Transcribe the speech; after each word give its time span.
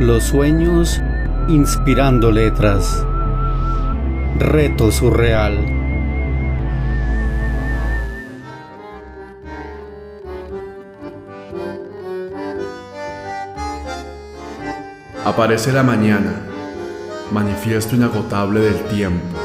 Los 0.00 0.24
sueños 0.24 1.00
inspirando 1.46 2.32
letras. 2.32 3.06
Reto 4.40 4.90
surreal. 4.90 5.56
Aparece 15.24 15.72
la 15.72 15.84
mañana, 15.84 16.40
manifiesto 17.30 17.94
inagotable 17.94 18.62
del 18.62 18.80
tiempo. 18.86 19.38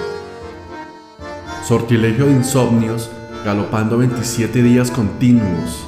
Sortilegio 1.64 2.26
de 2.26 2.32
insomnios 2.32 3.12
galopando 3.46 4.00
27 4.00 4.64
días 4.64 4.90
continuos. 4.90 5.88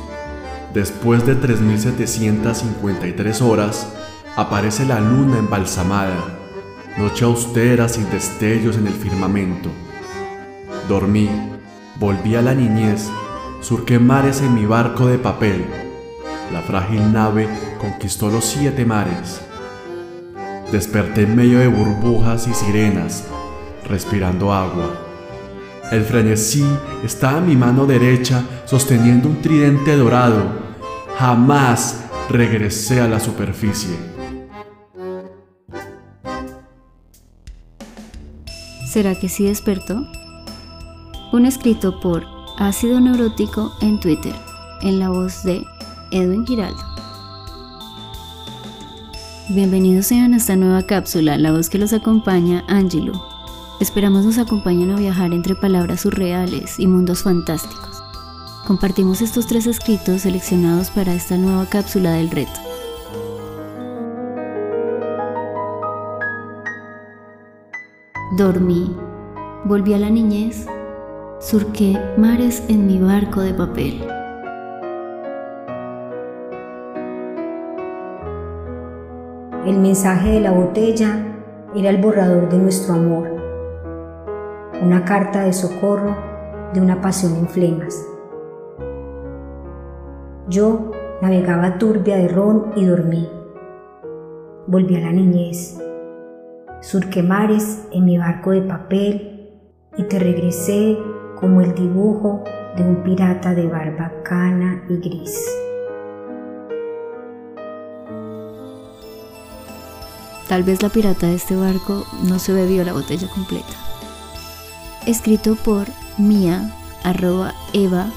Después 0.72 1.26
de 1.26 1.36
3.753 1.36 3.42
horas, 3.42 3.88
aparece 4.36 4.86
la 4.86 5.00
luna 5.00 5.40
embalsamada, 5.40 6.40
noche 6.98 7.26
austera 7.26 7.90
sin 7.90 8.10
destellos 8.10 8.78
en 8.78 8.88
el 8.88 8.94
firmamento. 8.94 9.70
Dormí, 10.88 11.30
volví 12.00 12.36
a 12.36 12.42
la 12.42 12.54
niñez, 12.54 13.10
surqué 13.62 14.00
mares 14.00 14.42
en 14.42 14.54
mi 14.56 14.66
barco 14.66 15.08
de 15.08 15.18
papel. 15.18 15.66
La 16.52 16.62
frágil 16.62 17.12
nave 17.14 17.48
conquistó 17.80 18.30
los 18.30 18.46
siete 18.46 18.86
mares. 18.86 19.42
Desperté 20.72 21.24
en 21.24 21.36
medio 21.36 21.60
de 21.60 21.68
burbujas 21.68 22.48
y 22.48 22.54
sirenas, 22.54 23.26
respirando 23.88 24.54
agua. 24.54 25.08
El 25.92 26.06
frenesí 26.06 26.66
estaba 27.04 27.40
en 27.40 27.48
mi 27.48 27.56
mano 27.58 27.86
derecha 27.86 28.44
sosteniendo 28.66 29.28
un 29.28 29.42
tridente 29.42 29.98
dorado. 29.98 30.72
Jamás 31.18 32.06
regresé 32.30 33.02
a 33.02 33.10
la 33.10 33.20
superficie. 33.20 34.11
¿Será 38.92 39.16
que 39.16 39.30
sí 39.30 39.46
despertó? 39.46 40.06
Un 41.32 41.46
escrito 41.46 42.02
por 42.02 42.26
Ácido 42.58 43.00
Neurótico 43.00 43.72
en 43.80 44.02
Twitter, 44.02 44.36
en 44.82 45.00
la 45.00 45.08
voz 45.08 45.44
de 45.44 45.66
Edwin 46.12 46.46
Giraldo. 46.46 46.84
Bienvenidos 49.48 50.08
sean 50.08 50.34
a 50.34 50.38
esta 50.38 50.58
nueva 50.58 50.84
cápsula, 50.84 51.38
la 51.38 51.54
voz 51.54 51.70
que 51.70 51.78
los 51.78 51.94
acompaña, 51.94 52.66
Angelo. 52.68 53.14
Esperamos 53.80 54.26
nos 54.26 54.38
acompañen 54.38 54.92
a 54.92 54.98
viajar 54.98 55.32
entre 55.32 55.56
palabras 55.56 56.02
surreales 56.02 56.78
y 56.78 56.88
mundos 56.88 57.24
fantásticos. 57.24 58.04
Compartimos 58.68 59.22
estos 59.22 59.48
tres 59.48 59.68
escritos 59.68 60.24
seleccionados 60.24 60.90
para 60.90 61.14
esta 61.14 61.38
nueva 61.38 61.66
cápsula 61.66 62.12
del 62.12 62.30
reto. 62.30 62.71
Dormí, 68.38 68.96
volví 69.66 69.94
a 69.94 69.98
la 69.98 70.10
niñez, 70.10 70.66
surqué 71.40 72.00
mares 72.16 72.64
en 72.70 72.88
mi 72.88 72.98
barco 72.98 73.42
de 73.42 73.54
papel. 73.54 74.02
El 79.66 79.80
mensaje 79.80 80.30
de 80.30 80.40
la 80.40 80.52
botella 80.52 81.18
era 81.76 81.90
el 81.90 82.02
borrador 82.02 82.48
de 82.48 82.58
nuestro 82.58 82.94
amor, 82.94 83.28
una 84.82 85.04
carta 85.04 85.42
de 85.42 85.52
socorro 85.52 86.16
de 86.74 86.80
una 86.80 87.02
pasión 87.02 87.36
en 87.36 87.50
flemas. 87.50 88.08
Yo 90.48 90.92
navegaba 91.22 91.78
turbia 91.78 92.16
de 92.16 92.30
ron 92.30 92.72
y 92.78 92.86
dormí. 92.86 93.30
Volví 94.68 94.96
a 94.96 95.02
la 95.02 95.12
niñez. 95.12 95.82
Surqué 96.82 97.22
mares 97.22 97.88
en 97.92 98.06
mi 98.06 98.18
barco 98.18 98.50
de 98.50 98.62
papel 98.62 99.52
y 99.98 100.04
te 100.04 100.18
regresé 100.18 100.98
como 101.40 101.62
el 101.62 101.76
dibujo 101.76 102.44
de 102.76 102.84
un 102.84 103.04
pirata 103.04 103.54
de 103.54 103.68
barba 103.68 104.12
cana 104.24 104.84
y 104.90 104.98
gris. 104.98 105.40
Tal 110.48 110.64
vez 110.64 110.82
la 110.82 110.90
pirata 110.90 111.28
de 111.28 111.36
este 111.36 111.56
barco 111.56 112.04
no 112.28 112.40
se 112.40 112.52
bebió 112.52 112.84
la 112.84 112.94
botella 112.94 113.28
completa. 113.28 113.74
Escrito 115.06 115.56
por 115.56 115.86
Mia, 116.18 116.74
arroba 117.04 117.54
Eva, 117.74 118.08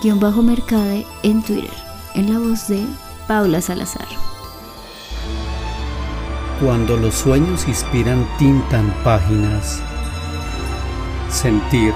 guion 0.00 0.20
bajo 0.20 0.42
Mercade 0.42 1.04
en 1.24 1.42
Twitter, 1.42 1.70
en 2.14 2.32
la 2.32 2.38
voz 2.38 2.68
de 2.68 2.86
Paula 3.26 3.60
Salazar. 3.60 4.06
Cuando 6.60 6.98
los 6.98 7.14
sueños 7.14 7.66
inspiran 7.66 8.28
tinta 8.38 8.78
en 8.78 8.90
páginas. 9.02 9.82
Sentir. 11.30 11.94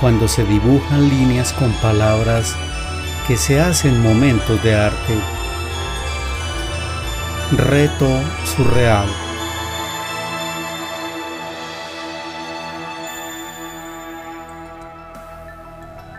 Cuando 0.00 0.26
se 0.26 0.44
dibujan 0.44 1.08
líneas 1.08 1.52
con 1.52 1.70
palabras 1.74 2.56
que 3.28 3.36
se 3.36 3.60
hacen 3.60 4.02
momentos 4.02 4.60
de 4.64 4.74
arte. 4.74 5.14
Reto 7.52 8.08
surreal. 8.56 9.06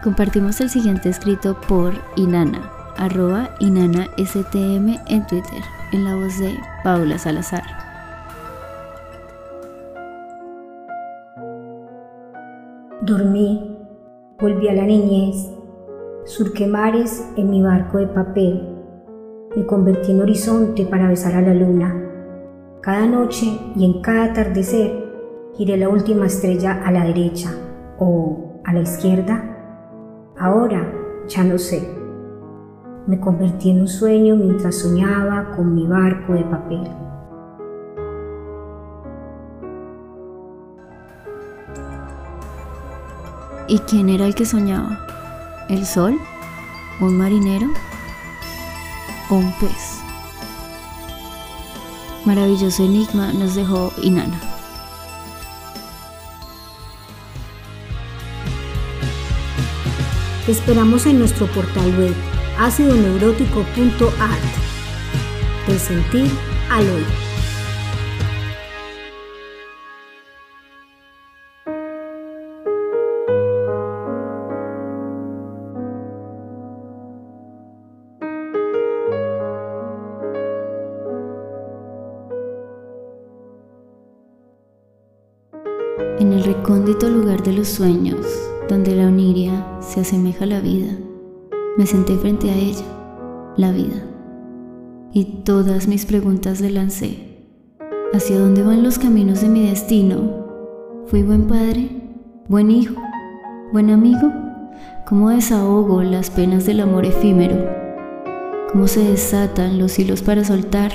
Compartimos 0.02 0.62
el 0.62 0.70
siguiente 0.70 1.10
escrito 1.10 1.60
por 1.60 1.94
Inana, 2.16 2.72
arroba 2.98 3.50
Inana 3.60 4.08
STM 4.18 5.00
en 5.08 5.28
Twitter, 5.28 5.62
en 5.92 6.04
la 6.04 6.16
voz 6.16 6.40
de 6.40 6.58
Paula 6.84 7.18
Salazar. 7.18 7.64
Dormí, 13.02 13.78
volví 14.40 14.68
a 14.68 14.74
la 14.74 14.84
niñez, 14.84 15.50
surqué 16.26 16.68
mares 16.68 17.26
en 17.38 17.50
mi 17.50 17.62
barco 17.62 18.00
de 18.00 18.08
papel, 18.08 18.78
me 19.56 19.66
convertí 19.66 20.12
en 20.12 20.22
horizonte 20.22 20.86
para 20.86 21.08
besar 21.08 21.36
a 21.36 21.42
la 21.42 21.54
luna. 21.54 21.96
Cada 22.82 23.06
noche 23.06 23.48
y 23.76 23.86
en 23.86 24.02
cada 24.02 24.26
atardecer 24.26 24.92
giré 25.56 25.78
la 25.78 25.90
última 25.90 26.28
estrella 26.28 26.84
a 26.86 26.92
la 26.92 27.06
derecha 27.06 27.50
o 27.98 28.62
a 28.64 28.74
la 28.74 28.82
izquierda. 28.82 29.44
Ahora 30.38 30.94
ya 31.28 31.44
no 31.44 31.58
sé. 31.58 32.07
Me 33.08 33.18
convertí 33.22 33.70
en 33.70 33.80
un 33.80 33.88
sueño 33.88 34.36
mientras 34.36 34.80
soñaba 34.80 35.56
con 35.56 35.74
mi 35.74 35.88
barco 35.88 36.34
de 36.34 36.44
papel. 36.44 36.84
¿Y 43.70 43.80
quién 43.80 44.10
era 44.10 44.26
el 44.26 44.36
que 44.36 44.46
soñaba? 44.46 45.00
¿El 45.70 45.86
sol? 45.86 46.20
¿Un 47.00 47.18
marinero? 47.18 47.68
¿O 49.30 49.36
un 49.36 49.54
pez? 49.54 50.02
Maravilloso 52.26 52.84
enigma 52.84 53.32
nos 53.32 53.56
dejó 53.56 53.94
Inana. 54.04 54.38
Te 60.46 60.52
esperamos 60.52 61.06
en 61.06 61.20
nuestro 61.20 61.48
portal 61.48 61.98
web 61.98 62.37
acidoneurótico.art. 62.60 64.44
De 65.68 65.80
sentir 65.80 66.32
al 66.70 66.90
oír. 66.90 67.06
En 86.20 86.34
el 86.34 86.44
recóndito 86.44 87.08
lugar 87.10 87.44
de 87.44 87.54
los 87.54 87.68
sueños, 87.68 88.26
donde 88.68 88.96
la 88.96 89.08
oniria 89.08 89.80
se 89.82 90.02
asemeja 90.02 90.46
a 90.46 90.48
la 90.48 90.60
vida, 90.62 90.98
me 91.78 91.86
senté 91.86 92.18
frente 92.18 92.50
a 92.50 92.56
ella, 92.56 92.86
la 93.56 93.72
vida, 93.72 94.04
y 95.14 95.44
todas 95.44 95.88
mis 95.88 96.06
preguntas 96.06 96.60
le 96.60 96.72
lancé. 96.72 97.28
¿Hacia 98.14 98.40
dónde 98.40 98.64
van 98.64 98.84
los 98.84 98.98
caminos 98.98 99.42
de 99.42 99.50
mi 99.50 99.68
destino? 99.70 100.48
¿Fui 101.06 101.22
buen 101.22 101.46
padre? 101.46 101.90
¿Buen 102.48 102.72
hijo? 102.72 102.96
¿Buen 103.74 103.92
amigo? 103.92 104.32
¿Cómo 105.08 105.30
desahogo 105.30 106.02
las 106.02 106.30
penas 106.32 106.66
del 106.66 106.80
amor 106.80 107.06
efímero? 107.06 107.56
¿Cómo 108.72 108.88
se 108.88 109.04
desatan 109.04 109.78
los 109.78 110.00
hilos 110.00 110.22
para 110.22 110.44
soltar 110.44 110.92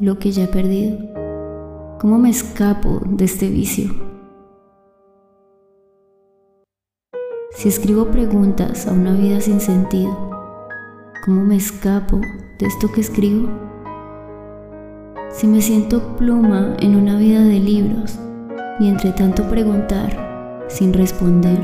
lo 0.00 0.18
que 0.18 0.32
ya 0.32 0.44
he 0.44 0.48
perdido? 0.48 0.98
¿Cómo 1.98 2.18
me 2.18 2.30
escapo 2.30 3.00
de 3.06 3.24
este 3.24 3.48
vicio? 3.48 4.09
Si 7.52 7.68
escribo 7.68 8.06
preguntas 8.06 8.86
a 8.86 8.92
una 8.92 9.12
vida 9.12 9.40
sin 9.40 9.60
sentido, 9.60 10.30
¿Cómo 11.24 11.44
me 11.44 11.56
escapo 11.56 12.18
de 12.58 12.66
esto 12.66 12.90
que 12.90 13.02
escribo? 13.02 13.46
Si 15.28 15.46
me 15.46 15.60
siento 15.60 16.16
pluma 16.16 16.76
en 16.78 16.96
una 16.96 17.18
vida 17.18 17.40
de 17.40 17.58
libros 17.58 18.18
y 18.78 18.88
entre 18.88 19.12
tanto 19.12 19.42
preguntar 19.50 20.64
sin 20.68 20.94
responder, 20.94 21.58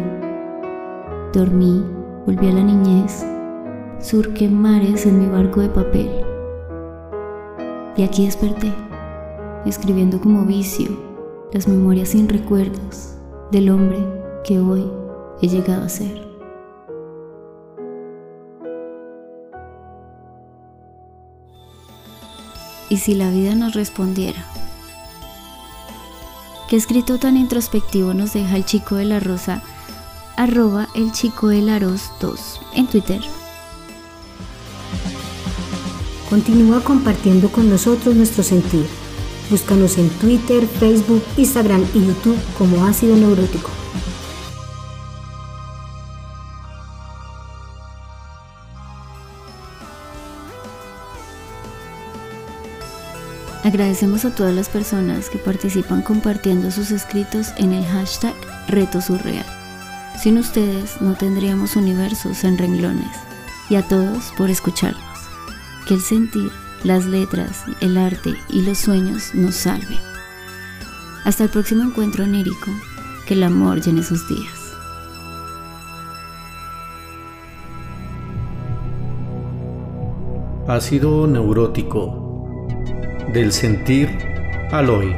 dormí, 1.33 1.83
volví 2.27 2.49
a 2.49 2.53
la 2.53 2.65
niñez, 2.65 3.25
surqué 3.99 4.47
mares 4.47 5.07
en 5.07 5.21
mi 5.21 5.27
barco 5.27 5.63
de 5.63 5.71
papel. 5.71 6.11
Y 7.97 8.03
aquí 8.03 8.27
desperté, 8.27 8.71
escribiendo 9.65 10.21
como 10.21 10.45
vicio 10.45 10.89
las 11.53 11.67
memorias 11.67 12.11
sin 12.11 12.29
recuerdos 12.29 13.15
del 13.51 13.71
hombre 13.71 13.99
que 14.45 14.59
hoy 14.59 14.85
he 15.41 15.49
llegado 15.49 15.85
a 15.85 15.89
ser. 15.89 16.27
¿Y 22.89 22.99
si 22.99 23.15
la 23.15 23.31
vida 23.31 23.55
nos 23.55 23.75
respondiera? 23.75 24.45
¿Qué 26.69 26.77
escrito 26.77 27.19
tan 27.19 27.37
introspectivo 27.37 28.15
nos 28.15 28.33
deja 28.33 28.57
el 28.57 28.65
chico 28.65 28.97
de 28.97 29.05
la 29.05 29.21
rosa? 29.21 29.63
Arroba 30.37 30.89
el 30.95 31.13
chico 31.13 31.49
del 31.49 31.69
aros 31.69 32.11
2 32.21 32.61
en 32.75 32.87
Twitter. 32.87 33.21
Continúa 36.29 36.81
compartiendo 36.83 37.51
con 37.51 37.71
nosotros 37.71 38.15
nuestro 38.15 38.43
sentir. 38.43 38.87
Búscanos 39.49 39.97
en 39.97 40.11
Twitter, 40.11 40.67
Facebook, 40.67 41.23
Instagram 41.37 41.85
y 41.95 42.05
YouTube 42.05 42.39
como 42.59 42.85
Ácido 42.85 43.15
Neurótico. 43.17 43.76
Agradecemos 53.67 54.25
a 54.25 54.33
todas 54.33 54.55
las 54.55 54.69
personas 54.69 55.29
que 55.29 55.39
participan 55.39 56.01
compartiendo 56.01 56.71
sus 56.71 56.93
escritos 56.93 57.49
en 57.57 57.73
el 57.73 57.85
hashtag 57.85 58.33
Reto 58.69 59.01
Surreal. 59.01 59.45
Sin 60.23 60.39
ustedes 60.39 61.01
no 61.01 61.17
tendríamos 61.17 61.75
universos 61.75 62.45
en 62.45 62.59
renglones. 62.59 63.11
Y 63.69 63.75
a 63.75 63.83
todos 63.83 64.33
por 64.37 64.51
escucharnos. 64.51 65.03
Que 65.89 65.95
el 65.95 66.01
sentir, 66.01 66.53
las 66.85 67.07
letras, 67.07 67.65
el 67.81 67.99
arte 67.99 68.35
y 68.51 68.63
los 68.63 68.79
sueños 68.79 69.35
nos 69.35 69.57
salven. 69.57 69.99
Hasta 71.25 71.43
el 71.43 71.51
próximo 71.51 71.83
encuentro 71.83 72.23
onírico. 72.23 72.71
Que 73.27 73.35
el 73.35 73.43
amor 73.43 73.81
llene 73.81 74.05
sus 74.05 74.29
días. 74.29 74.77
Ácido 80.69 81.27
neurótico 81.27 82.26
del 83.33 83.53
sentir 83.53 84.09
al 84.71 84.91
hoy. 84.91 85.15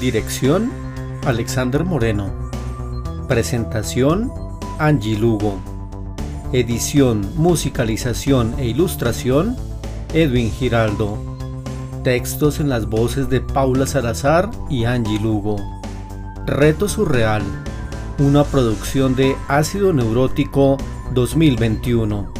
Dirección 0.00 0.70
Alexander 1.26 1.84
Moreno. 1.84 2.32
Presentación 3.28 4.32
Angie 4.78 5.18
Lugo. 5.18 5.58
Edición, 6.52 7.30
musicalización 7.36 8.54
e 8.58 8.66
ilustración 8.66 9.56
Edwin 10.14 10.50
Giraldo. 10.50 11.18
Textos 12.04 12.60
en 12.60 12.68
las 12.68 12.86
voces 12.86 13.28
de 13.28 13.40
Paula 13.40 13.86
Salazar 13.86 14.50
y 14.70 14.84
Angie 14.84 15.20
Lugo. 15.20 15.56
Reto 16.46 16.88
Surreal 16.88 17.42
una 18.18 18.44
producción 18.44 19.14
de 19.14 19.36
Ácido 19.48 19.92
Neurótico 19.92 20.76
2021. 21.12 22.37